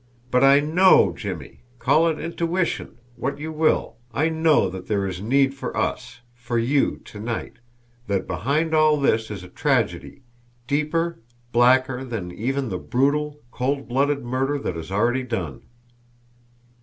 But 0.31 0.43
I 0.43 0.61
KNOW, 0.61 1.13
Jimmie, 1.15 1.59
call 1.77 2.07
it 2.07 2.17
intuition, 2.17 2.97
what 3.17 3.37
you 3.37 3.51
will, 3.51 3.97
I 4.11 4.29
know 4.29 4.67
that 4.67 4.87
there 4.87 5.05
is 5.05 5.21
need 5.21 5.53
for 5.53 5.77
us, 5.77 6.21
for 6.33 6.57
you 6.57 6.97
to 7.05 7.19
night 7.19 7.59
that 8.07 8.25
behind 8.25 8.73
all 8.73 8.99
this 8.99 9.29
is 9.29 9.43
a 9.43 9.47
tragedy, 9.47 10.23
deeper, 10.65 11.19
blacker, 11.51 12.03
than 12.03 12.31
even 12.31 12.69
the 12.69 12.79
brutal, 12.79 13.41
cold 13.51 13.87
blooded 13.87 14.23
murder 14.25 14.57
that 14.57 14.75
is 14.75 14.91
already 14.91 15.21
done." 15.21 15.61